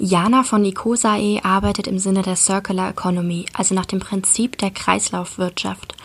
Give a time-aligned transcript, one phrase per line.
[0.00, 5.96] Jana von Nicosae arbeitet im Sinne der Circular Economy, also nach dem Prinzip der Kreislaufwirtschaft.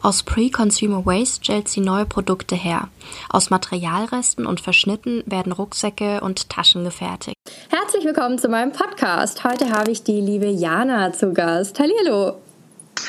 [0.00, 2.88] Aus Pre-Consumer Waste stellt sie neue Produkte her.
[3.28, 7.36] Aus Materialresten und Verschnitten werden Rucksäcke und Taschen gefertigt.
[7.68, 9.44] Herzlich willkommen zu meinem Podcast.
[9.44, 11.78] Heute habe ich die liebe Jana zu Gast.
[11.78, 12.38] Hallo.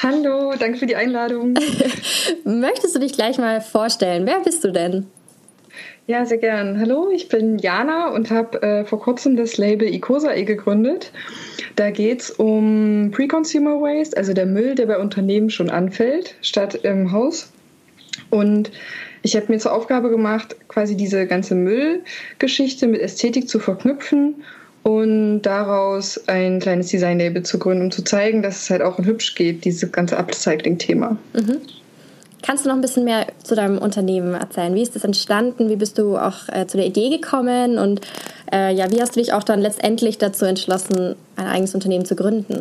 [0.02, 1.54] Hallo, danke für die Einladung.
[2.44, 4.26] Möchtest du dich gleich mal vorstellen?
[4.26, 5.07] Wer bist du denn?
[6.05, 6.81] Ja, sehr gern.
[6.81, 11.13] Hallo, ich bin Jana und habe äh, vor kurzem das Label Icosae gegründet.
[11.77, 16.76] Da geht es um Pre-Consumer Waste, also der Müll, der bei Unternehmen schon anfällt, statt
[16.84, 17.54] im Haus.
[18.29, 18.71] Und
[19.21, 24.43] ich habe mir zur Aufgabe gemacht, quasi diese ganze Müllgeschichte mit Ästhetik zu verknüpfen
[24.84, 29.35] und daraus ein kleines Design-Label zu gründen, um zu zeigen, dass es halt auch hübsch
[29.35, 31.17] geht, dieses ganze Upcycling-Thema.
[31.34, 31.62] Mhm.
[32.46, 34.76] Kannst du noch ein bisschen mehr zu deinem Unternehmen erzählen?
[34.76, 35.70] Wie ist das entstanden?
[35.70, 37.77] Wie bist du auch äh, zu der Idee gekommen?
[37.77, 38.02] Und
[38.52, 42.18] äh, ja, wie hast du dich auch dann letztendlich dazu entschlossen, ein eigenes Unternehmen zu
[42.18, 42.60] gründen?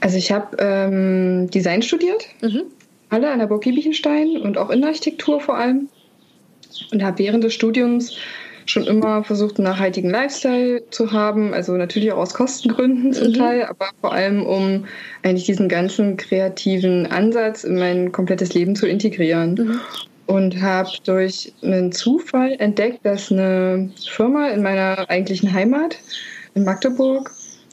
[0.00, 2.64] Also ich habe ähm, Design studiert, mhm.
[3.08, 5.88] alle an der Burg Giebichenstein und auch Innenarchitektur vor allem.
[6.92, 8.16] Und habe während des Studiums
[8.66, 11.54] schon immer versucht, einen nachhaltigen Lifestyle zu haben.
[11.54, 13.34] Also natürlich auch aus Kostengründen zum mhm.
[13.34, 14.84] Teil, aber vor allem, um
[15.22, 19.54] eigentlich diesen ganzen kreativen Ansatz in mein komplettes Leben zu integrieren.
[19.54, 19.80] Mhm.
[20.26, 25.98] Und habe durch einen Zufall entdeckt, dass eine Firma in meiner eigentlichen Heimat
[26.54, 27.30] in Magdeburg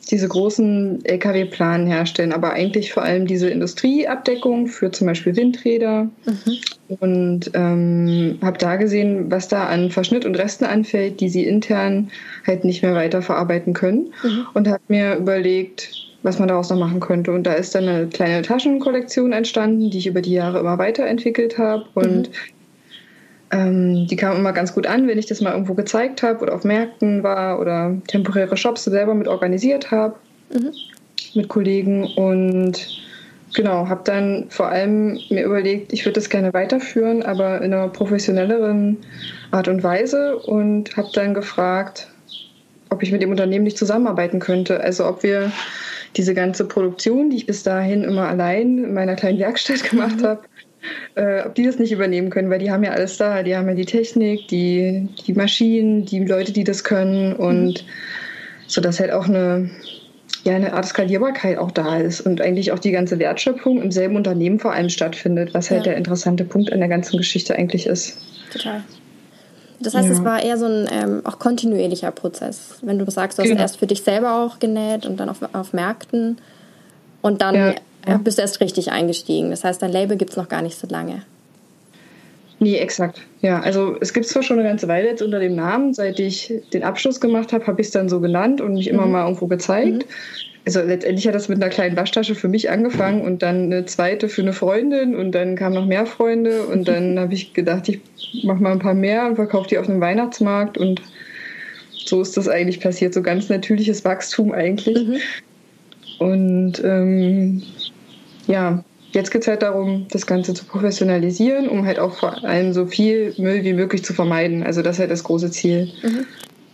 [0.10, 6.08] diese großen Lkw-Planen herstellen, aber eigentlich vor allem diese Industrieabdeckung für zum Beispiel Windräder.
[6.26, 6.98] Mhm.
[7.00, 12.10] Und ähm, habe da gesehen, was da an Verschnitt und Resten anfällt, die sie intern
[12.48, 14.12] halt nicht mehr weiter verarbeiten können.
[14.24, 14.48] Mhm.
[14.54, 15.92] Und habe mir überlegt,
[16.24, 17.32] was man daraus noch machen könnte.
[17.32, 21.58] Und da ist dann eine kleine Taschenkollektion entstanden, die ich über die Jahre immer weiterentwickelt
[21.58, 21.86] habe.
[21.94, 22.34] Und mhm.
[23.52, 26.54] Ähm, die kam immer ganz gut an, wenn ich das mal irgendwo gezeigt habe oder
[26.54, 30.16] auf Märkten war oder temporäre Shops selber mit organisiert habe
[30.54, 30.72] mhm.
[31.34, 33.04] mit Kollegen und
[33.56, 37.88] genau, habe dann vor allem mir überlegt, ich würde das gerne weiterführen, aber in einer
[37.88, 38.98] professionelleren
[39.52, 42.08] Art und Weise und habe dann gefragt,
[42.90, 44.80] ob ich mit dem Unternehmen nicht zusammenarbeiten könnte.
[44.82, 45.52] Also ob wir
[46.16, 50.26] diese ganze Produktion, die ich bis dahin immer allein in meiner kleinen Werkstatt gemacht mhm.
[50.26, 50.42] habe,
[51.16, 53.44] äh, ob die das nicht übernehmen können, weil die haben ja alles da.
[53.44, 57.90] Die haben ja die Technik, die, die Maschinen, die Leute, die das können und mhm.
[58.68, 59.70] so dass halt auch eine,
[60.44, 64.16] ja, eine Art Skalierbarkeit auch da ist und eigentlich auch die ganze Wertschöpfung im selben
[64.16, 65.92] Unternehmen vor allem stattfindet, was halt ja.
[65.92, 68.18] der interessante Punkt an der ganzen Geschichte eigentlich ist.
[68.52, 68.84] Total.
[69.82, 70.14] Das heißt, ja.
[70.14, 72.80] es war eher so ein ähm, auch kontinuierlicher Prozess.
[72.82, 73.62] Wenn du sagst, du hast genau.
[73.62, 76.38] erst für dich selber auch genäht und dann auf, auf Märkten
[77.22, 77.76] und dann ja
[78.08, 79.50] ja, bist erst richtig eingestiegen.
[79.50, 81.24] Das heißt, dein Label gibt es noch gar nicht so lange.
[82.60, 83.22] Nee, exakt.
[83.42, 85.94] Ja, also es gibt es zwar schon eine ganze Weile jetzt unter dem Namen.
[85.94, 88.96] Seit ich den Abschluss gemacht habe, habe ich es dann so genannt und mich mhm.
[88.96, 90.00] immer mal irgendwo gezeigt.
[90.00, 90.04] Mhm.
[90.66, 94.28] Also letztendlich hat das mit einer kleinen Waschtasche für mich angefangen und dann eine zweite
[94.28, 98.02] für eine Freundin und dann kamen noch mehr Freunde und dann habe ich gedacht, ich
[98.44, 101.02] mache mal ein paar mehr und verkaufe die auf einem Weihnachtsmarkt und
[102.06, 103.14] so ist das eigentlich passiert.
[103.14, 105.08] So ganz natürliches Wachstum eigentlich.
[105.08, 105.18] Mhm.
[106.20, 107.64] Und ähm,
[108.50, 112.74] ja, jetzt geht es halt darum, das Ganze zu professionalisieren, um halt auch vor allem
[112.74, 114.64] so viel Müll wie möglich zu vermeiden.
[114.64, 115.92] Also das ist halt das große Ziel.
[116.04, 116.26] Mhm.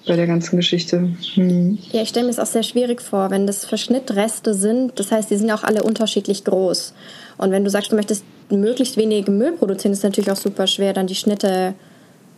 [0.08, 1.10] Bei der ganzen Geschichte.
[1.34, 1.80] Hm.
[1.92, 5.00] Ja, ich stelle mir es auch sehr schwierig vor, wenn das Verschnittreste sind.
[5.00, 6.94] Das heißt, die sind auch alle unterschiedlich groß.
[7.40, 10.68] Und wenn du sagst, du möchtest möglichst wenig Müll produzieren, ist es natürlich auch super
[10.68, 11.74] schwer, dann die Schnitte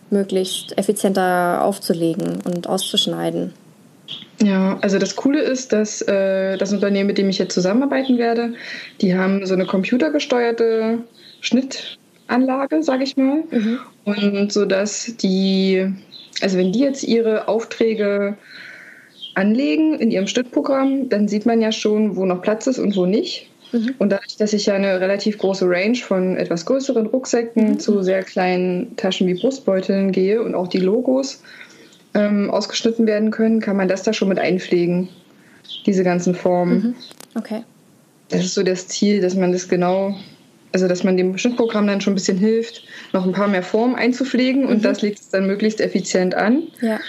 [0.09, 3.51] möglichst effizienter aufzulegen und auszuschneiden.
[4.41, 8.53] Ja, also das Coole ist, dass äh, das Unternehmen, mit dem ich jetzt zusammenarbeiten werde,
[9.01, 10.99] die haben so eine computergesteuerte
[11.41, 13.43] Schnittanlage, sage ich mal.
[13.49, 13.79] Mhm.
[14.05, 15.91] Und so dass die,
[16.41, 18.37] also wenn die jetzt ihre Aufträge
[19.33, 23.05] anlegen in ihrem Schnittprogramm, dann sieht man ja schon, wo noch Platz ist und wo
[23.05, 23.49] nicht.
[23.71, 23.95] Mhm.
[23.97, 27.79] Und dadurch, dass ich ja eine relativ große Range von etwas größeren Rucksäcken mhm.
[27.79, 31.41] zu sehr kleinen Taschen wie Brustbeuteln gehe und auch die Logos,
[32.17, 35.07] ähm, ausgeschnitten werden können, kann man das da schon mit einpflegen,
[35.85, 36.73] diese ganzen Formen.
[36.73, 36.95] Mhm.
[37.35, 37.63] Okay.
[38.29, 40.17] Das ist so das Ziel, dass man das genau,
[40.73, 42.83] also dass man dem Schnittprogramm dann schon ein bisschen hilft,
[43.13, 44.69] noch ein paar mehr Formen einzupflegen mhm.
[44.69, 46.99] und das legt es dann möglichst effizient an, ja.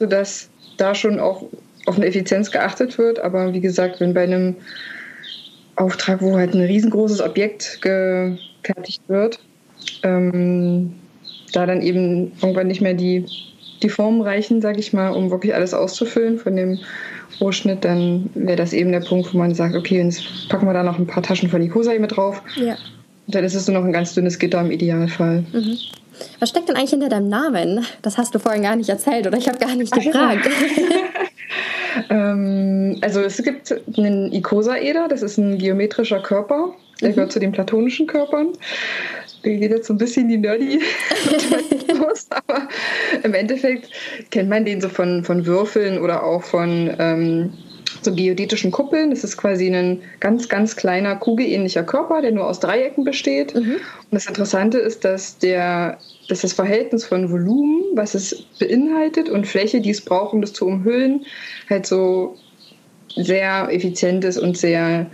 [0.00, 1.44] sodass da schon auch
[1.86, 3.20] auf eine Effizienz geachtet wird.
[3.20, 4.56] Aber wie gesagt, wenn bei einem
[5.76, 9.38] Auftrag, wo halt ein riesengroßes Objekt gefertigt wird.
[10.02, 10.94] Ähm,
[11.54, 13.24] da dann eben irgendwann nicht mehr die,
[13.82, 16.78] die Formen reichen, sage ich mal, um wirklich alles auszufüllen von dem
[17.40, 20.82] Rohschnitt, dann wäre das eben der Punkt, wo man sagt, okay, jetzt packen wir da
[20.82, 22.42] noch ein paar Taschen von Icosai mit drauf.
[22.56, 22.76] Ja.
[23.26, 25.44] Und dann ist es nur noch ein ganz dünnes Gitter im Idealfall.
[25.52, 25.78] Mhm.
[26.38, 27.84] Was steckt denn eigentlich hinter deinem Namen?
[28.02, 30.48] Das hast du vorhin gar nicht erzählt oder ich habe gar nicht gefragt.
[32.10, 36.74] ähm, also es gibt einen Icosaeder, das ist ein geometrischer Körper.
[37.00, 37.14] Der mhm.
[37.14, 38.48] gehört zu den platonischen Körpern.
[39.44, 40.80] Geht jetzt so ein bisschen die nerdy
[42.30, 42.68] aber
[43.22, 43.90] im Endeffekt
[44.30, 47.52] kennt man den so von, von Würfeln oder auch von ähm,
[48.02, 49.10] so geodätischen Kuppeln.
[49.10, 53.54] Das ist quasi ein ganz, ganz kleiner kugelähnlicher Körper, der nur aus Dreiecken besteht.
[53.54, 53.76] Mhm.
[53.76, 55.98] Und das Interessante ist, dass, der,
[56.28, 60.52] dass das Verhältnis von Volumen, was es beinhaltet, und Fläche, die es braucht, um das
[60.52, 61.24] zu umhüllen,
[61.70, 62.36] halt so
[63.16, 65.06] sehr effizient ist und sehr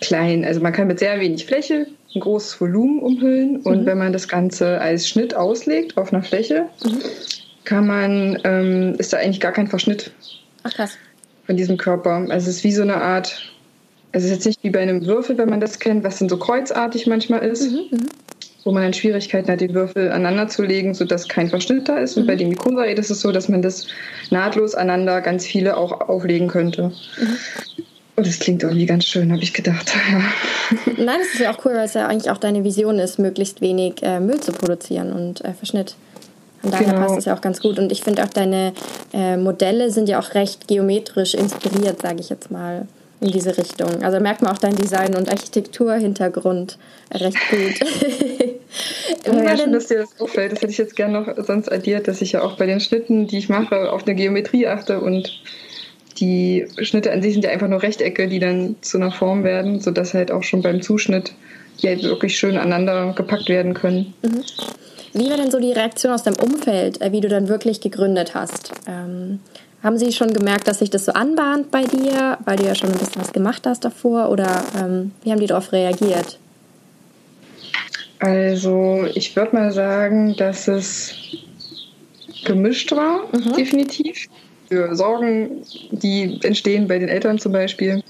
[0.00, 0.44] klein.
[0.44, 3.86] Also man kann mit sehr wenig Fläche ein großes Volumen umhüllen und mhm.
[3.86, 6.98] wenn man das Ganze als Schnitt auslegt auf einer Fläche, mhm.
[7.64, 10.12] kann man, ähm, ist da eigentlich gar kein Verschnitt.
[10.62, 10.98] Ach krass
[11.46, 12.26] von diesem Körper.
[12.28, 13.52] Also es ist wie so eine Art,
[14.12, 16.28] also es ist jetzt nicht wie bei einem Würfel, wenn man das kennt, was dann
[16.28, 18.08] so kreuzartig manchmal ist, mhm, mhm.
[18.64, 22.16] wo man dann Schwierigkeiten hat, die Würfel aneinander zu legen, sodass kein Verschnitt da ist.
[22.16, 22.38] Und bei mhm.
[22.38, 23.86] dem Mikosaid ist es so, dass man das
[24.30, 26.92] nahtlos aneinander ganz viele auch auflegen könnte.
[28.14, 29.90] Und das klingt irgendwie ganz schön, habe ich gedacht.
[30.98, 33.60] Nein, das ist ja auch cool, weil es ja eigentlich auch deine Vision ist, möglichst
[33.62, 35.96] wenig äh, Müll zu produzieren und äh, Verschnitt.
[36.60, 37.00] Von daher genau.
[37.00, 37.78] passt es ja auch ganz gut.
[37.78, 38.72] Und ich finde auch, deine
[39.12, 42.86] äh, Modelle sind ja auch recht geometrisch inspiriert, sage ich jetzt mal,
[43.20, 44.02] in diese Richtung.
[44.02, 46.78] Also merkt man auch dein Design- und Architekturhintergrund
[47.12, 47.80] recht gut.
[49.26, 50.52] ja, ja schön, dass dir das auffällt.
[50.52, 53.26] Das hätte ich jetzt gerne noch sonst addiert, dass ich ja auch bei den Schnitten,
[53.26, 55.40] die ich mache, auf eine Geometrie achte und
[56.18, 59.80] die Schnitte an sich sind ja einfach nur Rechtecke, die dann zu einer Form werden,
[59.80, 61.32] sodass halt auch schon beim Zuschnitt
[61.80, 64.14] die halt wirklich schön aneinander gepackt werden können.
[64.22, 64.42] Mhm.
[65.14, 68.34] Wie war denn so die Reaktion aus deinem Umfeld, äh, wie du dann wirklich gegründet
[68.34, 68.72] hast?
[68.86, 69.40] Ähm,
[69.82, 72.90] haben sie schon gemerkt, dass sich das so anbahnt bei dir, weil du ja schon
[72.90, 74.30] ein bisschen was gemacht hast davor?
[74.30, 76.38] Oder ähm, wie haben die darauf reagiert?
[78.20, 81.14] Also ich würde mal sagen, dass es
[82.44, 83.54] gemischt war, mhm.
[83.54, 84.28] definitiv.
[84.72, 88.02] Für Sorgen, die entstehen bei den Eltern zum Beispiel.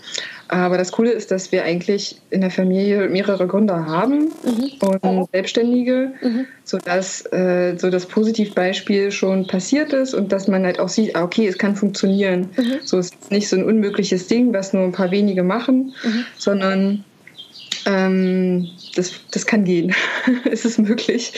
[0.47, 4.99] Aber das Coole ist, dass wir eigentlich in der Familie mehrere Gründer haben mhm.
[5.00, 6.47] und Selbstständige, mhm.
[6.62, 11.25] sodass äh, so das Positivbeispiel schon passiert ist und dass man halt auch sieht, ah,
[11.25, 12.50] okay, es kann funktionieren.
[12.56, 12.79] Mhm.
[12.85, 16.25] So ist nicht so ein unmögliches Ding, was nur ein paar wenige machen, mhm.
[16.38, 17.05] sondern
[17.87, 19.93] ähm, das, das kann gehen.
[20.49, 21.32] es ist möglich,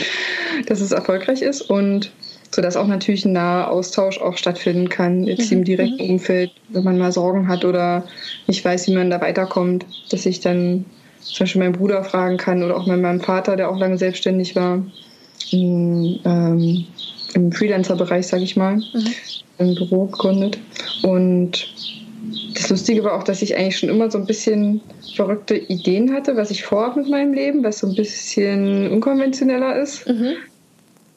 [0.67, 2.13] dass es erfolgreich ist und
[2.55, 5.59] sodass auch natürlich ein naher Austausch auch stattfinden kann, jetzt mhm.
[5.59, 6.11] im direkten mhm.
[6.13, 8.05] Umfeld, wenn man mal Sorgen hat oder
[8.47, 10.85] nicht weiß, wie man da weiterkommt, dass ich dann
[11.21, 14.85] zum Beispiel meinen Bruder fragen kann oder auch meinem Vater, der auch lange selbstständig war,
[15.51, 16.85] in, ähm,
[17.35, 18.83] im Freelancer-Bereich, sage ich mal, mhm.
[19.59, 20.59] ein Büro gegründet.
[21.03, 21.75] Und
[22.55, 24.81] das Lustige war auch, dass ich eigentlich schon immer so ein bisschen
[25.17, 30.07] verrückte Ideen hatte, was ich vorhabe mit meinem Leben, was so ein bisschen unkonventioneller ist.
[30.09, 30.35] Mhm.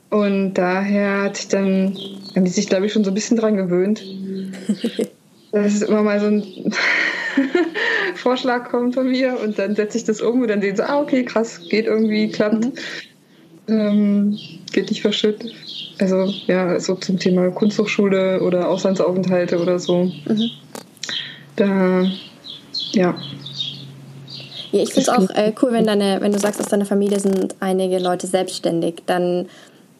[0.09, 1.97] Und daher hat sich dann,
[2.35, 4.03] haben die sich, glaube ich, schon so ein bisschen dran gewöhnt.
[5.51, 6.43] dass es immer mal so ein
[8.15, 10.99] Vorschlag kommt von mir und dann setze ich das um und dann sehen sie, ah,
[10.99, 12.65] okay, krass, geht irgendwie, klappt.
[12.65, 12.73] Mhm.
[13.69, 14.37] Ähm,
[14.71, 15.53] geht nicht verschüttet.
[15.99, 20.05] Also ja, so zum Thema Kunsthochschule oder Auslandsaufenthalte oder so.
[20.05, 20.49] Mhm.
[21.55, 22.03] Da,
[22.91, 23.17] ja.
[24.71, 27.19] Ja, ich finde es auch äh, cool, wenn, deine, wenn du sagst, aus deiner Familie
[27.19, 29.03] sind einige Leute selbstständig.
[29.05, 29.47] Dann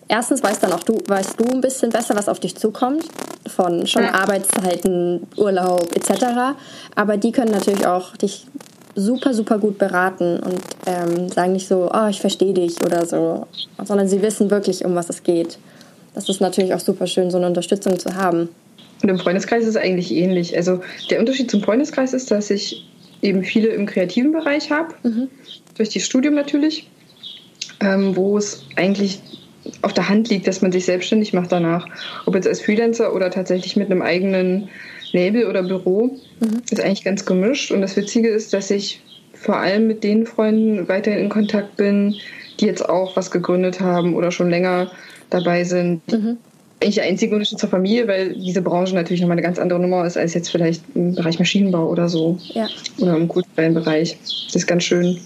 [0.07, 3.05] erstens weißt dann auch du, weißt du ein bisschen besser, was auf dich zukommt,
[3.47, 4.13] von schon ja.
[4.13, 6.55] Arbeitszeiten, Urlaub etc.
[6.95, 8.45] Aber die können natürlich auch dich
[8.95, 13.45] super, super gut beraten und ähm, sagen nicht so, oh, ich verstehe dich oder so,
[13.83, 15.59] sondern sie wissen wirklich, um was es geht.
[16.15, 18.49] Das ist natürlich auch super schön, so eine Unterstützung zu haben.
[19.03, 20.57] Und im Freundeskreis ist es eigentlich ähnlich.
[20.57, 20.79] Also
[21.11, 22.87] der Unterschied zum Freundeskreis ist, dass ich
[23.21, 25.29] eben viele im kreativen Bereich habe, mhm.
[25.75, 26.89] durch das Studium natürlich,
[27.79, 29.21] ähm, wo es eigentlich
[29.81, 31.87] auf der Hand liegt, dass man sich selbstständig macht danach.
[32.25, 34.69] Ob jetzt als Freelancer oder tatsächlich mit einem eigenen
[35.11, 36.61] Label oder Büro, mhm.
[36.69, 37.71] ist eigentlich ganz gemischt.
[37.71, 39.01] Und das Witzige ist, dass ich
[39.33, 42.15] vor allem mit den Freunden weiterhin in Kontakt bin,
[42.59, 44.91] die jetzt auch was gegründet haben oder schon länger
[45.29, 46.01] dabei sind.
[46.11, 46.37] Mhm.
[46.81, 50.05] Eigentlich der einzige Unterschied zur Familie, weil diese Branche natürlich nochmal eine ganz andere Nummer
[50.05, 52.37] ist als jetzt vielleicht im Bereich Maschinenbau oder so.
[52.53, 52.67] Ja.
[52.99, 54.17] Oder im kulturellen Bereich.
[54.45, 55.19] Das ist ganz schön,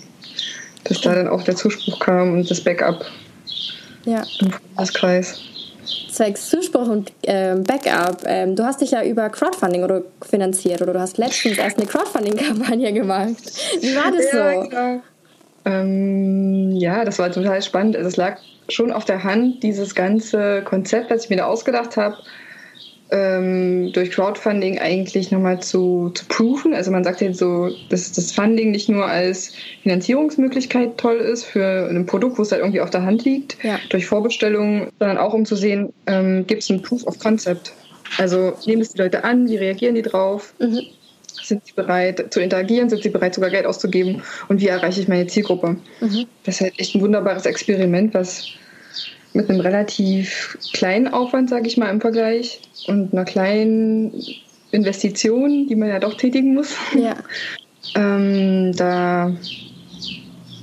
[0.86, 3.06] dass da dann auch der Zuspruch kam und das Backup
[4.06, 4.24] ja.
[4.40, 5.42] im Freundeskreis.
[6.12, 8.24] zwecks Zuspruch und ähm, Backup.
[8.26, 11.88] Ähm, du hast dich ja über Crowdfunding oder finanziert oder du hast letztens erst eine
[11.88, 13.36] Crowdfunding-Kampagne gemacht.
[13.82, 14.70] Wie war das ja, so?
[14.70, 15.02] Genau.
[15.66, 17.96] Ähm, ja, das war total spannend.
[17.96, 18.38] Also es lag
[18.70, 22.18] schon auf der Hand, dieses ganze Konzept, was ich mir da ausgedacht habe,
[23.12, 26.74] ähm, durch Crowdfunding eigentlich nochmal zu, zu proven.
[26.74, 29.54] Also man sagt jetzt so, dass das Funding nicht nur als
[29.84, 33.80] Finanzierungsmöglichkeit toll ist für ein Produkt, wo es halt irgendwie auf der Hand liegt, ja.
[33.90, 37.74] durch Vorbestellungen, sondern auch um zu sehen, ähm, gibt es ein Proof of Concept.
[38.18, 40.54] Also nehmen es die Leute an, wie reagieren die drauf?
[40.60, 40.82] Mhm.
[41.44, 42.90] Sind sie bereit zu interagieren?
[42.90, 44.22] Sind sie bereit, sogar Geld auszugeben?
[44.48, 45.78] Und wie erreiche ich meine Zielgruppe?
[46.00, 46.26] Mhm.
[46.44, 48.48] Das ist halt echt ein wunderbares Experiment, was
[49.34, 54.14] mit einem relativ kleinen Aufwand, sage ich mal, im Vergleich und einer kleinen
[54.72, 57.16] Investition, die man ja doch tätigen muss, ja.
[57.96, 59.32] ähm, da,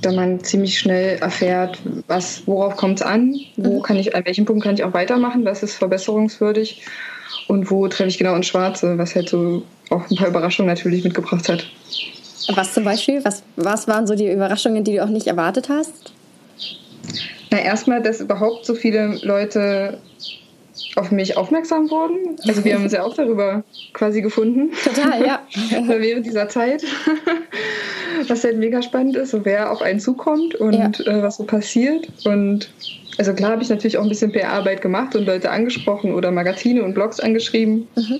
[0.01, 3.83] da man ziemlich schnell erfährt, was, worauf kommt es an, wo mhm.
[3.83, 6.83] kann ich, an welchem Punkt kann ich auch weitermachen, was ist verbesserungswürdig
[7.47, 11.03] und wo treffe ich genau ins Schwarze, was halt so auch ein paar Überraschungen natürlich
[11.03, 11.65] mitgebracht hat.
[12.55, 13.23] Was zum Beispiel?
[13.23, 16.13] Was, was waren so die Überraschungen, die du auch nicht erwartet hast?
[17.51, 19.99] Na, erstmal, dass überhaupt so viele Leute
[20.95, 22.37] auf mich aufmerksam wurden.
[22.47, 23.63] Also wir haben uns ja auch darüber
[23.93, 24.71] quasi gefunden.
[24.83, 25.41] Total, ja.
[25.87, 26.83] Während dieser Zeit.
[28.27, 30.89] was halt mega spannend ist, so wer auf einen zukommt und ja.
[31.05, 32.07] äh, was so passiert.
[32.25, 32.69] Und
[33.17, 36.83] also klar habe ich natürlich auch ein bisschen PR-Arbeit gemacht und Leute angesprochen oder Magazine
[36.83, 37.87] und Blogs angeschrieben.
[37.95, 38.19] Mhm.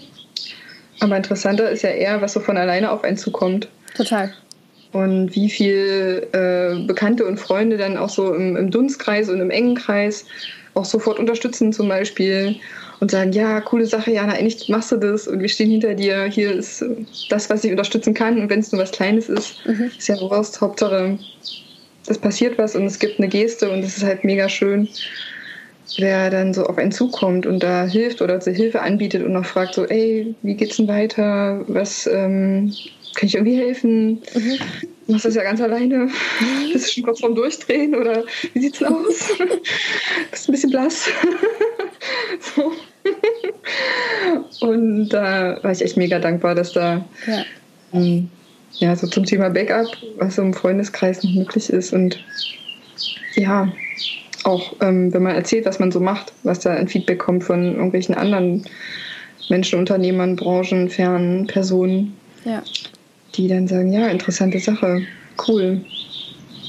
[1.02, 3.68] Aber interessanter ist ja eher, was so von alleine auf einen zukommt.
[3.96, 4.34] Total
[4.92, 9.52] und wie viel äh, Bekannte und Freunde dann auch so im, im Dunstkreis und im
[9.52, 10.26] engen Kreis
[10.74, 12.56] auch sofort unterstützen zum Beispiel
[13.00, 16.26] und sagen, ja, coole Sache, Jana, endlich machst du das und wir stehen hinter dir,
[16.26, 16.84] hier ist
[17.30, 19.92] das, was ich unterstützen kann und wenn es nur was Kleines ist, mhm.
[19.98, 21.18] ist ja Wurst, Hauptsache
[22.08, 24.90] es passiert was und es gibt eine Geste und es ist halt mega schön,
[25.98, 29.46] wer dann so auf einen zukommt und da hilft oder zur Hilfe anbietet und noch
[29.46, 32.74] fragt so, ey, wie geht's denn weiter, was ähm,
[33.16, 34.22] kann ich irgendwie helfen?
[34.34, 34.60] Mhm.
[35.08, 36.06] Du machst das ja ganz alleine.
[36.06, 36.74] Mhm.
[36.74, 38.24] Bist du schon kurz vorm Durchdrehen oder
[38.54, 39.34] wie sieht's aus?
[40.32, 41.10] Bist ein bisschen blass.
[42.56, 42.72] so.
[44.68, 47.44] Und da war ich echt mega dankbar, dass da ja.
[47.94, 48.30] Ähm,
[48.74, 49.88] ja, so zum Thema Backup,
[50.18, 52.24] was so im Freundeskreis noch möglich ist und
[53.36, 53.72] ja,
[54.44, 57.74] auch ähm, wenn man erzählt, was man so macht, was da ein Feedback kommt von
[57.74, 58.64] irgendwelchen anderen
[59.50, 62.16] Menschen, Unternehmern, Branchen, fernen Personen.
[62.46, 62.62] Ja
[63.36, 65.02] die dann sagen, ja, interessante Sache,
[65.48, 65.82] cool,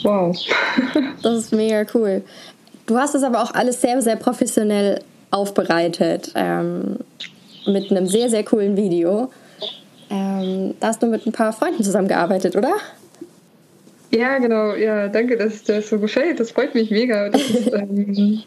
[0.02, 0.37] wow.
[1.23, 2.23] das ist mega cool.
[2.87, 5.00] Du hast es aber auch alles sehr, sehr professionell
[5.31, 6.97] aufbereitet, ähm,
[7.67, 9.31] mit einem sehr, sehr coolen Video.
[10.11, 12.73] Ähm, da hast du mit ein paar Freunden zusammengearbeitet, oder?
[14.11, 14.75] Ja, genau.
[14.75, 16.40] Ja, danke, dass dir das so gefällt.
[16.40, 17.29] Das freut mich mega.
[17.29, 18.43] Das ist, ähm,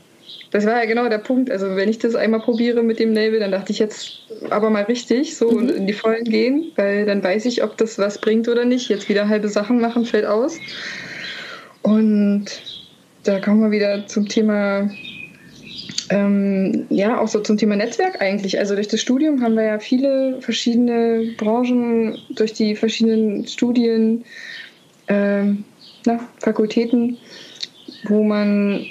[0.54, 1.50] das war ja genau der Punkt.
[1.50, 4.20] Also wenn ich das einmal probiere mit dem Label, dann dachte ich jetzt
[4.52, 5.70] aber mal richtig so mhm.
[5.70, 8.88] in die Vollen gehen, weil dann weiß ich, ob das was bringt oder nicht.
[8.88, 10.60] Jetzt wieder halbe Sachen machen fällt aus.
[11.82, 12.46] Und
[13.24, 14.90] da kommen wir wieder zum Thema,
[16.12, 18.60] ähm, ja, auch so zum Thema Netzwerk eigentlich.
[18.60, 24.24] Also durch das Studium haben wir ja viele verschiedene Branchen, durch die verschiedenen Studien,
[25.08, 25.64] ähm,
[26.06, 27.18] na, Fakultäten,
[28.04, 28.86] wo man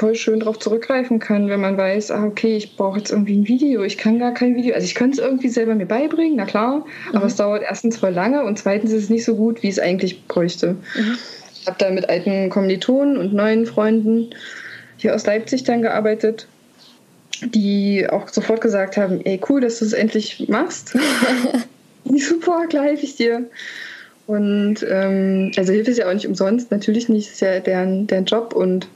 [0.00, 3.46] voll schön darauf zurückgreifen kann, wenn man weiß, ah, okay, ich brauche jetzt irgendwie ein
[3.46, 4.74] Video, ich kann gar kein Video.
[4.74, 7.16] Also ich könnte es irgendwie selber mir beibringen, na klar, mhm.
[7.16, 9.78] aber es dauert erstens voll lange und zweitens ist es nicht so gut, wie es
[9.78, 10.76] eigentlich bräuchte.
[10.96, 11.18] Mhm.
[11.60, 14.30] Ich habe da mit alten Kommilitonen und neuen Freunden
[14.96, 16.48] hier aus Leipzig dann gearbeitet,
[17.42, 20.96] die auch sofort gesagt haben, ey, cool, dass du es endlich machst.
[22.04, 23.50] Super, klar helfe ich dir.
[24.26, 28.24] Und ähm, also Hilfe ist ja auch nicht umsonst, natürlich nicht, ist ja deren, deren
[28.24, 28.88] Job und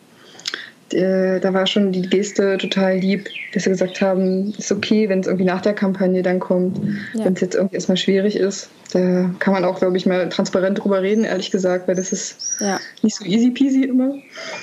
[0.92, 5.20] äh, da war schon die Geste total lieb, dass sie gesagt haben, ist okay, wenn
[5.20, 6.78] es irgendwie nach der Kampagne dann kommt,
[7.14, 7.24] ja.
[7.24, 8.68] wenn es jetzt irgendwie erstmal schwierig ist.
[8.92, 12.60] Da kann man auch, glaube ich, mal transparent drüber reden, ehrlich gesagt, weil das ist
[12.60, 12.78] ja.
[13.02, 14.14] nicht so easy peasy immer.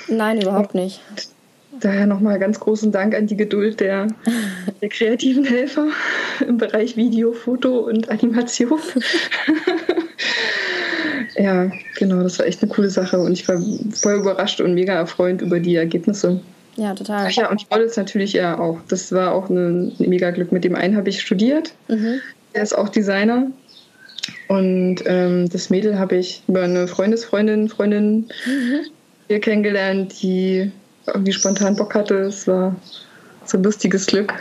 [0.08, 1.02] Nein, überhaupt nicht.
[1.80, 4.08] Daher nochmal ganz großen Dank an die Geduld der,
[4.82, 5.88] der kreativen Helfer
[6.48, 8.80] im Bereich Video, Foto und Animation.
[11.42, 13.60] Ja, genau, das war echt eine coole Sache und ich war
[13.94, 16.40] voll überrascht und mega erfreut über die Ergebnisse.
[16.76, 17.26] Ja, total.
[17.28, 18.78] Ach ja, und Models natürlich ja auch.
[18.90, 20.52] Das war auch ein mega Glück.
[20.52, 21.74] Mit dem einen habe ich studiert.
[21.88, 22.20] Mhm.
[22.54, 23.48] Er ist auch Designer.
[24.50, 28.82] Und ähm, das Mädel habe ich über eine Freundesfreundin, Freundin mhm.
[29.28, 30.72] hier kennengelernt, die
[31.08, 32.20] irgendwie spontan Bock hatte.
[32.20, 32.76] Es war
[33.52, 34.34] so ein lustiges Glück.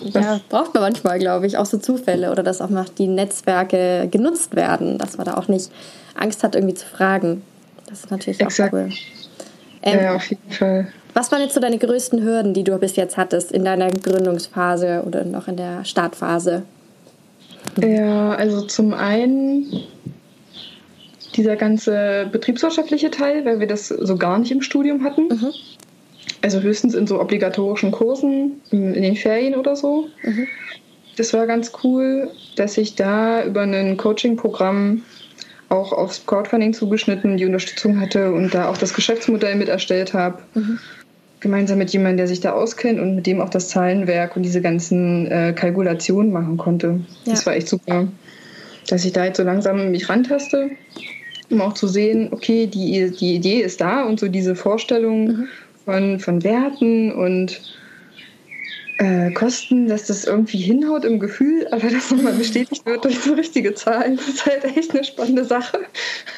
[0.00, 4.08] Ja, braucht man manchmal, glaube ich, auch so Zufälle oder dass auch noch die Netzwerke
[4.10, 5.70] genutzt werden, dass man da auch nicht
[6.14, 7.42] Angst hat, irgendwie zu fragen.
[7.88, 8.74] Das ist natürlich Exakt.
[8.74, 8.90] auch cool.
[9.82, 10.88] Ähm, ja, auf jeden Fall.
[11.14, 15.04] Was waren jetzt so deine größten Hürden, die du bis jetzt hattest in deiner Gründungsphase
[15.06, 16.62] oder noch in der Startphase?
[17.80, 19.84] Ja, also zum einen
[21.36, 25.28] dieser ganze betriebswirtschaftliche Teil, weil wir das so gar nicht im Studium hatten.
[25.28, 25.52] Mhm.
[26.44, 30.08] Also höchstens in so obligatorischen Kursen, in den Ferien oder so.
[30.22, 30.46] Mhm.
[31.16, 35.00] Das war ganz cool, dass ich da über ein Coaching-Programm
[35.70, 40.42] auch aufs Crowdfunding zugeschnitten die Unterstützung hatte und da auch das Geschäftsmodell mit erstellt habe.
[40.52, 40.78] Mhm.
[41.40, 44.60] Gemeinsam mit jemandem, der sich da auskennt und mit dem auch das Zahlenwerk und diese
[44.60, 47.00] ganzen äh, Kalkulationen machen konnte.
[47.24, 47.32] Ja.
[47.32, 48.08] Das war echt super.
[48.90, 50.72] Dass ich da jetzt so langsam mich rantaste,
[51.48, 55.48] um auch zu sehen, okay, die, die Idee ist da und so diese Vorstellung mhm.
[55.84, 57.60] Von, von Werten und
[58.98, 63.34] äh, Kosten, dass das irgendwie hinhaut im Gefühl, aber das nochmal bestätigt wird durch so
[63.34, 65.80] richtige Zahlen, das ist halt echt eine spannende Sache.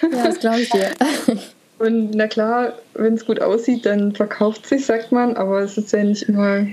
[0.02, 0.90] Ja, das glaube ich dir.
[1.78, 5.92] Und na klar, wenn es gut aussieht, dann verkauft sich, sagt man, aber es ist
[5.92, 6.66] ja nicht immer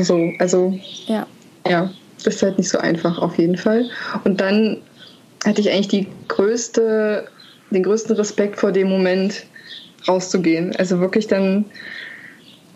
[0.00, 0.32] so.
[0.38, 1.26] Also ja,
[1.68, 1.90] ja
[2.24, 3.90] das ist halt nicht so einfach auf jeden Fall.
[4.24, 4.78] Und dann
[5.44, 7.26] hatte ich eigentlich die größte,
[7.70, 9.44] den größten Respekt vor dem Moment
[10.08, 10.74] rauszugehen.
[10.76, 11.66] Also wirklich dann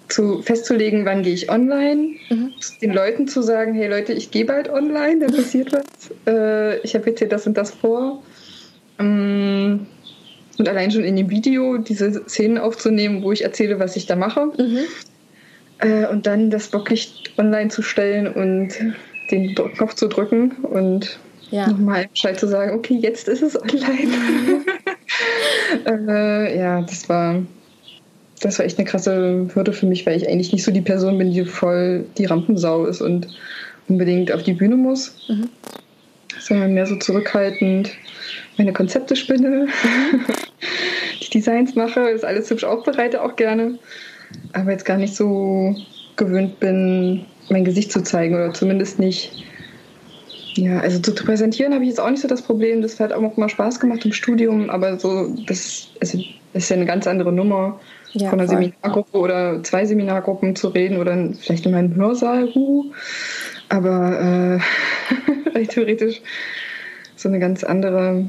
[0.09, 2.53] zu, festzulegen, wann gehe ich online, mhm.
[2.81, 5.85] den Leuten zu sagen, hey Leute, ich gehe bald online, da passiert was,
[6.27, 8.23] äh, ich habe jetzt hier das und das vor.
[8.99, 9.87] Ähm,
[10.59, 14.17] und allein schon in dem Video diese Szenen aufzunehmen, wo ich erzähle, was ich da
[14.17, 14.47] mache.
[14.47, 14.79] Mhm.
[15.79, 18.71] Äh, und dann das wirklich online zu stellen und
[19.31, 21.19] den Knopf zu drücken und
[21.51, 21.69] ja.
[21.69, 24.65] nochmal Bescheid zu sagen, okay, jetzt ist es online.
[26.09, 27.43] äh, ja, das war
[28.41, 31.19] das war echt eine krasse Hürde für mich, weil ich eigentlich nicht so die Person
[31.19, 33.29] bin, die voll die Rampensau ist und
[33.89, 35.49] unbedingt auf die Bühne muss, mhm.
[36.39, 37.91] sondern mehr so zurückhaltend
[38.59, 40.21] meine Konzepte spinne, mhm.
[41.23, 43.79] die Designs mache, das alles hübsch aufbereite auch gerne,
[44.53, 45.75] aber jetzt gar nicht so
[46.17, 49.45] gewöhnt bin, mein Gesicht zu zeigen oder zumindest nicht.
[50.57, 52.81] Ja, also zu präsentieren habe ich jetzt auch nicht so das Problem.
[52.83, 56.19] Das hat auch mal Spaß gemacht im Studium, aber so, das, also,
[56.53, 57.79] das ist ja eine ganz andere Nummer
[58.13, 58.63] ja, von einer voll.
[58.63, 62.51] Seminargruppe oder zwei Seminargruppen zu reden oder vielleicht in meinem Hörsaal.
[62.55, 62.87] Uh.
[63.69, 64.61] Aber
[65.55, 66.23] äh, theoretisch
[67.17, 68.27] so eine ganz andere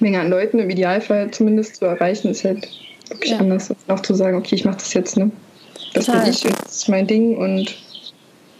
[0.00, 2.68] Menge an Leuten im Idealfall zumindest zu erreichen, ist halt
[3.08, 3.38] wirklich ja.
[3.38, 5.30] anders, als auch zu sagen, okay, ich mache das jetzt, ne?
[5.94, 6.22] Das Total.
[6.22, 7.76] bin ich, das ist mein Ding und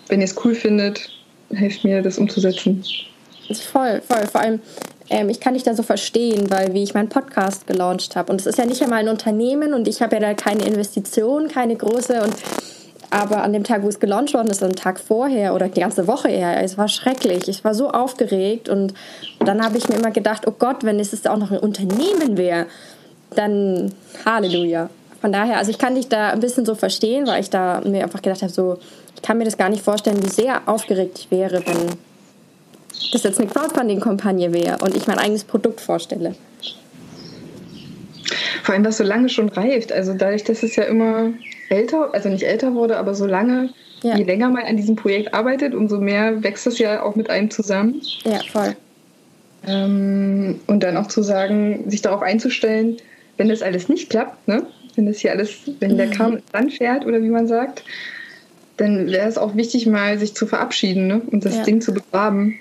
[0.08, 1.10] wenn ihr es cool findet,
[1.52, 2.84] helft mir, das umzusetzen.
[3.72, 4.26] Voll, voll.
[4.26, 4.60] Vor allem,
[5.08, 8.40] ähm, ich kann dich da so verstehen, weil wie ich meinen Podcast gelauncht habe und
[8.40, 11.76] es ist ja nicht einmal ein Unternehmen und ich habe ja da keine Investition, keine
[11.76, 12.34] große und
[13.10, 16.08] aber an dem Tag, wo es gelauncht worden ist, am Tag vorher oder die ganze
[16.08, 17.48] Woche eher, es war schrecklich.
[17.48, 18.94] Ich war so aufgeregt und
[19.38, 22.66] dann habe ich mir immer gedacht, oh Gott, wenn es auch noch ein Unternehmen wäre,
[23.34, 24.90] dann Halleluja.
[25.26, 28.04] Von daher, also ich kann dich da ein bisschen so verstehen, weil ich da mir
[28.04, 28.78] einfach gedacht habe, so,
[29.16, 31.96] ich kann mir das gar nicht vorstellen, wie sehr aufgeregt ich wäre, wenn
[33.10, 36.36] das jetzt eine Crowdfunding-Kampagne wäre und ich mein eigenes Produkt vorstelle.
[38.62, 39.90] Vor allem, was so lange schon reift.
[39.90, 41.32] Also dadurch, dass es ja immer
[41.70, 43.70] älter, also nicht älter wurde, aber so lange,
[44.04, 44.16] ja.
[44.16, 47.50] je länger man an diesem Projekt arbeitet, umso mehr wächst es ja auch mit einem
[47.50, 48.00] zusammen.
[48.22, 48.76] Ja, voll.
[49.66, 52.98] Ähm, und dann auch zu sagen, sich darauf einzustellen,
[53.36, 54.66] wenn das alles nicht klappt, ne?
[54.94, 56.10] wenn das hier alles, wenn der mhm.
[56.12, 57.84] Kram dann fährt oder wie man sagt,
[58.76, 61.22] dann wäre es auch wichtig, mal sich zu verabschieden ne?
[61.30, 61.62] und das ja.
[61.62, 62.58] Ding zu begraben.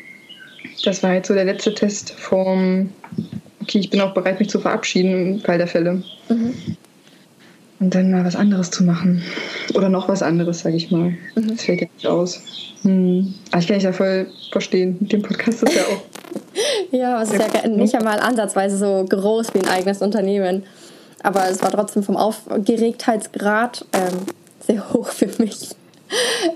[0.83, 2.89] Das war jetzt so der letzte Test vom,
[3.61, 6.03] okay, ich bin auch bereit, mich zu verabschieden im Fall der Fälle.
[6.29, 6.53] Mhm.
[7.85, 9.21] Und dann mal was anderes zu machen.
[9.75, 11.13] Oder noch was anderes, sage ich mal.
[11.35, 11.49] Mhm.
[11.49, 12.41] Das fällt ja nicht aus.
[12.81, 13.35] Hm.
[13.51, 14.97] Aber ich kann dich ja voll verstehen.
[14.99, 16.01] Mit dem Podcast ist ja auch.
[16.91, 20.63] ja, es ist ja nicht einmal ansatzweise so groß wie ein eigenes Unternehmen.
[21.21, 24.21] Aber es war trotzdem vom Aufgeregtheitsgrad ähm,
[24.65, 25.69] sehr hoch für mich.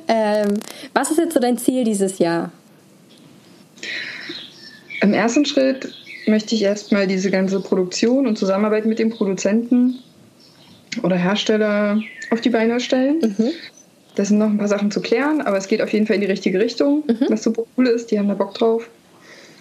[0.08, 0.56] Ähm,
[0.96, 2.52] was ist jetzt so dein Ziel dieses Jahr?
[5.02, 5.94] Im ersten Schritt
[6.26, 10.00] möchte ich erstmal diese ganze Produktion und Zusammenarbeit mit dem Produzenten
[11.04, 13.36] oder Hersteller auf die Beine stellen.
[13.38, 13.52] Mhm.
[14.16, 16.22] Das sind noch ein paar Sachen zu klären, aber es geht auf jeden Fall in
[16.22, 17.28] die richtige Richtung, mhm.
[17.30, 18.12] was super cool ist.
[18.12, 18.90] Die haben da Bock drauf.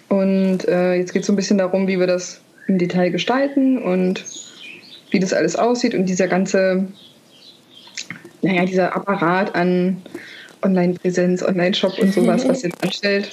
[0.09, 3.77] Und äh, jetzt geht es so ein bisschen darum, wie wir das im Detail gestalten
[3.81, 4.25] und
[5.11, 6.87] wie das alles aussieht und dieser ganze,
[8.41, 10.01] naja, dieser Apparat an
[10.61, 13.29] Online-Präsenz, Online-Shop und sowas, was jetzt anstellt.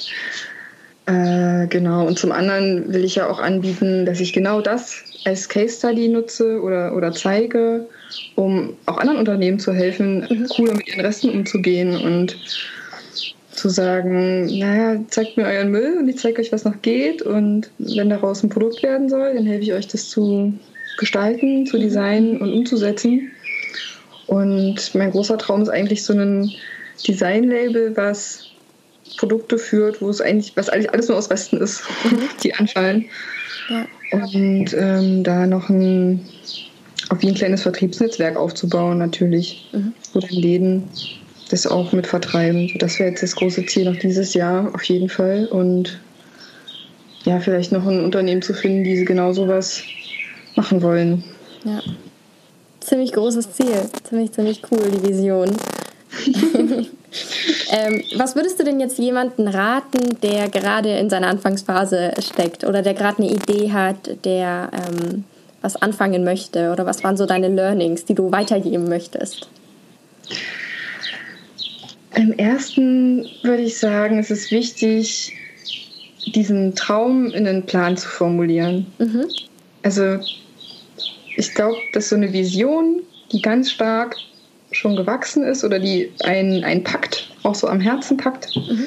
[1.07, 5.49] Äh, genau, und zum anderen will ich ja auch anbieten, dass ich genau das als
[5.49, 7.87] Case Study nutze oder, oder zeige,
[8.37, 10.47] um auch anderen Unternehmen zu helfen, mhm.
[10.49, 12.39] cooler mit ihren Resten umzugehen und
[13.51, 17.71] zu sagen, naja, zeigt mir euren Müll und ich zeige euch, was noch geht und
[17.79, 20.55] wenn daraus ein Produkt werden soll, dann helfe ich euch, das zu
[20.99, 21.83] gestalten, zu mhm.
[21.83, 23.33] designen und umzusetzen.
[24.29, 26.53] Und mein großer Traum ist eigentlich so ein
[27.07, 28.47] Design-Label, was
[29.17, 31.83] Produkte führt, wo es eigentlich, was eigentlich alles nur aus Westen ist,
[32.43, 33.07] die anfallen.
[33.69, 33.87] Ja.
[34.13, 36.21] Und ähm, da noch ein,
[37.09, 39.93] auf wie ein kleines Vertriebsnetzwerk aufzubauen, natürlich, mhm.
[40.13, 40.85] wo dann Läden
[41.51, 42.71] das auch mit vertreiben.
[42.79, 45.47] Das wäre jetzt das große Ziel noch dieses Jahr, auf jeden Fall.
[45.47, 46.01] Und
[47.25, 49.83] ja, vielleicht noch ein Unternehmen zu finden, die genau sowas
[50.55, 51.25] machen wollen.
[51.65, 51.83] Ja.
[52.81, 53.89] Ziemlich großes Ziel.
[54.05, 55.57] Ziemlich, ziemlich cool, die Vision.
[57.71, 62.83] ähm, was würdest du denn jetzt jemanden raten, der gerade in seiner Anfangsphase steckt oder
[62.83, 65.25] der gerade eine Idee hat, der ähm,
[65.63, 66.73] was anfangen möchte?
[66.73, 69.49] Oder was waren so deine Learnings, die du weitergeben möchtest?
[72.15, 75.35] Im ersten würde ich sagen, es ist wichtig,
[76.35, 78.87] diesen Traum in einen Plan zu formulieren.
[78.99, 79.27] Mhm.
[79.83, 80.19] Also
[81.37, 83.03] ich glaube, dass so eine Vision,
[83.33, 84.17] die ganz stark
[84.73, 88.87] schon gewachsen ist oder die einen, einen packt, auch so am Herzen packt, mhm.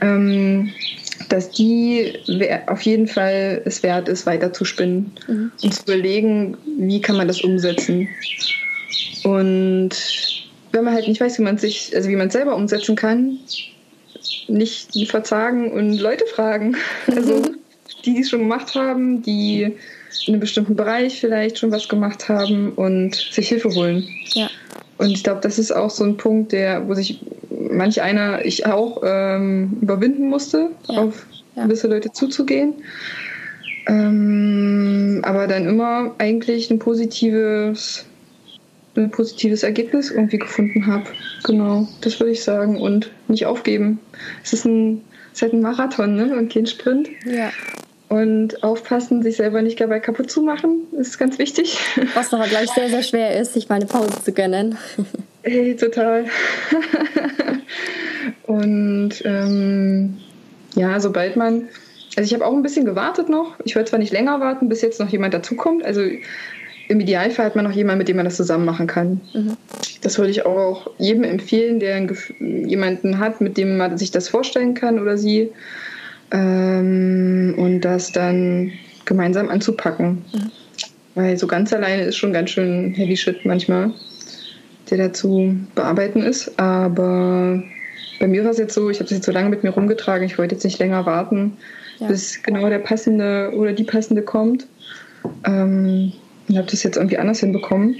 [0.00, 0.72] ähm,
[1.28, 2.14] dass die
[2.66, 5.52] auf jeden Fall es wert ist, weiter zu spinnen mhm.
[5.62, 8.08] und zu überlegen, wie kann man das umsetzen.
[9.24, 9.90] Und
[10.72, 13.38] wenn man halt nicht weiß, wie man sich, also wie man es selber umsetzen kann,
[14.48, 16.76] nicht verzagen und Leute fragen.
[17.06, 17.42] Also
[18.04, 19.62] die, die es schon gemacht haben, die
[20.26, 24.08] in einem bestimmten Bereich vielleicht schon was gemacht haben und sich Hilfe holen.
[24.34, 24.50] Ja.
[24.98, 27.20] Und ich glaube, das ist auch so ein Punkt, der, wo sich
[27.72, 31.02] manch einer, ich auch, ähm, überwinden musste, ja.
[31.02, 31.64] auf ja.
[31.64, 32.74] gewisse Leute zuzugehen.
[33.86, 38.06] Ähm, aber dann immer eigentlich ein positives
[38.96, 41.04] ein positives Ergebnis irgendwie gefunden habe.
[41.44, 42.80] Genau, das würde ich sagen.
[42.80, 44.00] Und nicht aufgeben.
[44.44, 46.36] Es ist, ein, es ist halt ein Marathon ne?
[46.36, 47.08] und kein Sprint.
[47.24, 47.50] Ja.
[48.08, 51.78] Und aufpassen, sich selber nicht dabei kaputt zu machen, ist ganz wichtig.
[52.14, 54.76] Was doch gleich sehr, sehr schwer ist, sich mal eine Pause zu gönnen.
[55.42, 56.26] Hey, total.
[58.46, 60.18] und ähm,
[60.74, 61.68] ja, sobald man,
[62.16, 63.56] also ich habe auch ein bisschen gewartet noch.
[63.64, 65.84] Ich wollte zwar nicht länger warten, bis jetzt noch jemand dazukommt.
[65.84, 66.02] Also
[66.88, 69.20] im Idealfall hat man noch jemanden, mit dem man das zusammen machen kann.
[69.34, 69.56] Mhm.
[70.02, 72.06] Das würde ich auch jedem empfehlen, der
[72.38, 75.50] jemanden hat, mit dem man sich das vorstellen kann oder sie.
[76.30, 78.72] Ähm, und das dann
[79.04, 80.24] gemeinsam anzupacken.
[80.32, 80.50] Mhm.
[81.14, 83.92] Weil so ganz alleine ist schon ganz schön heavy shit manchmal,
[84.92, 86.58] der dazu bearbeiten ist.
[86.60, 87.62] Aber
[88.20, 90.24] bei mir war es jetzt so, ich habe es jetzt so lange mit mir rumgetragen,
[90.24, 91.56] ich wollte jetzt nicht länger warten,
[91.98, 92.06] ja.
[92.06, 94.66] bis genau der passende oder die passende kommt.
[95.44, 96.12] Ähm,
[96.48, 97.96] und habe das jetzt irgendwie anders hinbekommen,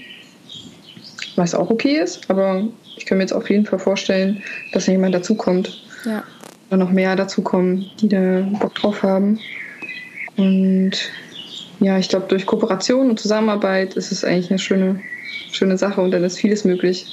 [1.37, 2.65] was auch okay ist, aber
[2.97, 5.83] ich kann mir jetzt auf jeden Fall vorstellen, dass da jemand dazukommt.
[6.05, 6.23] Ja.
[6.69, 9.39] Oder noch mehr dazukommen, die da Bock drauf haben.
[10.37, 10.93] Und
[11.81, 15.01] ja, ich glaube, durch Kooperation und Zusammenarbeit ist es eigentlich eine schöne,
[15.53, 17.07] schöne Sache und dann ist vieles möglich.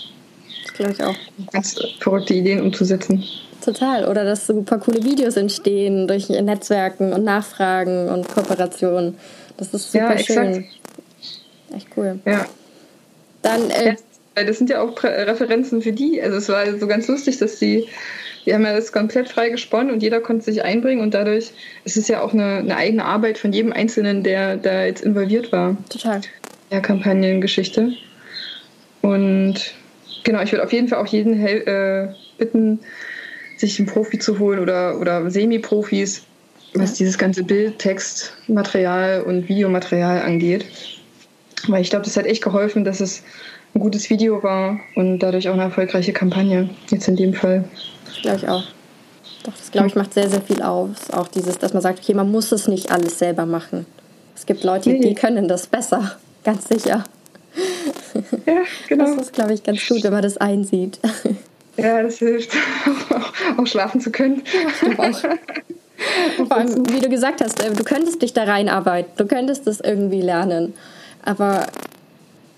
[0.64, 1.16] Das glaube ich auch.
[1.52, 3.24] Ganz verrückte Ideen umzusetzen.
[3.64, 4.08] Total.
[4.08, 9.16] Oder dass super coole Videos entstehen durch Netzwerken und Nachfragen und Kooperationen.
[9.58, 10.66] Das ist super ja, schön.
[11.76, 12.20] Echt cool.
[12.26, 12.46] Ja.
[13.42, 13.70] Dann.
[13.70, 13.96] Äh,
[14.38, 16.22] ja, das sind ja auch Referenzen für die.
[16.22, 17.88] Also es war so ganz lustig, dass die.
[18.46, 21.52] Die haben ja das komplett frei gesponnen und jeder konnte sich einbringen und dadurch
[21.84, 25.52] ist es ja auch eine, eine eigene Arbeit von jedem Einzelnen, der da jetzt involviert
[25.52, 25.76] war.
[25.90, 26.22] Total.
[26.72, 27.92] Ja, Kampagnengeschichte.
[29.02, 29.74] Und
[30.24, 32.80] genau, ich würde auf jeden Fall auch jeden äh, bitten,
[33.58, 36.24] sich einen Profi zu holen oder, oder Semi-Profis,
[36.74, 40.66] was dieses ganze Bild, Text, Material und Videomaterial angeht.
[41.68, 43.24] Weil ich glaube, das hat echt geholfen, dass es
[43.76, 46.70] ein gutes Video war und dadurch auch eine erfolgreiche Kampagne.
[46.90, 47.66] Jetzt in dem Fall.
[48.22, 48.64] Glaube ich auch.
[49.44, 51.12] Doch, das glaube ich macht sehr, sehr viel aus.
[51.12, 53.86] Auch dieses, dass man sagt, okay, man muss es nicht alles selber machen.
[54.36, 55.00] Es gibt Leute, nee.
[55.00, 56.18] die können das besser.
[56.44, 57.04] Ganz sicher.
[58.46, 59.16] Ja, genau.
[59.16, 61.00] Das ist, glaube ich, ganz gut, wenn man das einsieht.
[61.78, 62.52] Ja, das hilft,
[63.58, 64.44] auch, schlafen zu können.
[64.98, 65.14] Ja.
[66.36, 69.80] Vor allem, wie du gesagt hast, äh, du könntest dich da reinarbeiten, du könntest das
[69.80, 70.74] irgendwie lernen.
[71.24, 71.68] Aber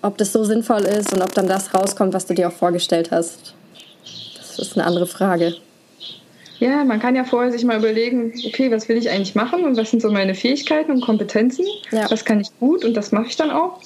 [0.01, 3.11] ob das so sinnvoll ist und ob dann das rauskommt, was du dir auch vorgestellt
[3.11, 3.53] hast,
[4.37, 5.55] das ist eine andere Frage.
[6.61, 9.77] Ja, man kann ja vorher sich mal überlegen, okay, was will ich eigentlich machen und
[9.77, 11.65] was sind so meine Fähigkeiten und Kompetenzen?
[11.91, 12.09] Ja.
[12.09, 13.79] Was kann ich gut und das mache ich dann auch.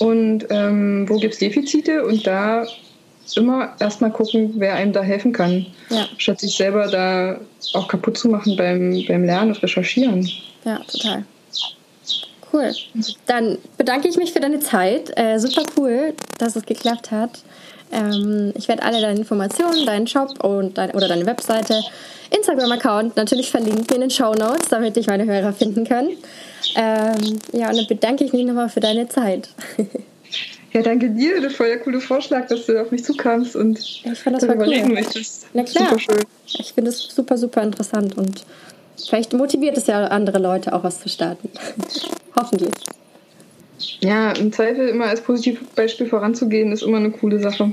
[0.00, 2.66] Und ähm, wo gibt es Defizite und da
[3.36, 6.06] immer erstmal gucken, wer einem da helfen kann, ja.
[6.18, 7.38] statt sich selber da
[7.74, 10.28] auch kaputt zu machen beim, beim Lernen und Recherchieren.
[10.64, 11.24] Ja, total.
[12.52, 12.72] Cool.
[13.26, 15.16] Dann bedanke ich mich für deine Zeit.
[15.16, 17.42] Äh, super cool, dass es geklappt hat.
[17.92, 21.80] Ähm, ich werde alle deine Informationen, deinen Shop und dein, oder deine Webseite,
[22.30, 26.16] Instagram-Account natürlich verlinken in den Show Notes, damit dich meine Hörer finden können.
[26.76, 29.50] Ähm, ja, und dann bedanke ich mich nochmal für deine Zeit.
[30.72, 31.40] Ja, danke dir.
[31.40, 34.56] Das war ja cooler Vorschlag, dass du auf mich zukamst und ich fand das voll
[34.56, 34.88] cool.
[34.92, 35.46] möchtest.
[35.52, 35.88] Na klar.
[35.88, 36.24] Super schön.
[36.46, 38.44] Ich finde es super, super interessant und
[39.08, 41.50] vielleicht motiviert es ja andere Leute auch was zu starten.
[42.36, 42.72] Hoffentlich.
[44.00, 47.72] Ja, im Zweifel immer als Positivbeispiel voranzugehen, ist immer eine coole Sache.